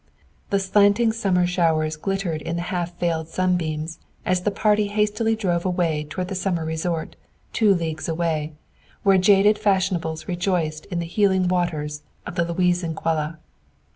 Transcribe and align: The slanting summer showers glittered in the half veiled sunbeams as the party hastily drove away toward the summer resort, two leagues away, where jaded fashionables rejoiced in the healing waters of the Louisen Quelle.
The 0.49 0.57
slanting 0.57 1.11
summer 1.13 1.45
showers 1.45 1.95
glittered 1.95 2.41
in 2.41 2.55
the 2.55 2.63
half 2.73 2.97
veiled 2.97 3.27
sunbeams 3.27 3.99
as 4.25 4.41
the 4.41 4.49
party 4.49 4.87
hastily 4.87 5.35
drove 5.35 5.63
away 5.63 6.05
toward 6.09 6.29
the 6.29 6.33
summer 6.33 6.65
resort, 6.65 7.15
two 7.53 7.71
leagues 7.75 8.09
away, 8.09 8.53
where 9.03 9.19
jaded 9.19 9.59
fashionables 9.59 10.27
rejoiced 10.27 10.87
in 10.87 10.97
the 10.97 11.05
healing 11.05 11.47
waters 11.47 12.01
of 12.25 12.33
the 12.33 12.45
Louisen 12.51 12.95
Quelle. 12.95 13.37